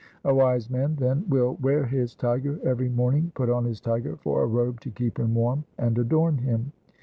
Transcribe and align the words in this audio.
A 0.25 0.33
wise 0.33 0.67
man 0.67 0.95
then 0.95 1.25
will 1.29 1.59
wear 1.61 1.85
his 1.85 2.15
tiger; 2.15 2.59
every 2.63 2.89
morning 2.89 3.31
put 3.35 3.51
on 3.51 3.65
his 3.65 3.79
tiger 3.79 4.15
for 4.17 4.41
a 4.41 4.47
robe 4.47 4.79
to 4.79 4.89
keep 4.89 5.19
him 5.19 5.35
warm 5.35 5.63
and 5.77 5.95
adorn 5.99 6.39
him. 6.39 6.71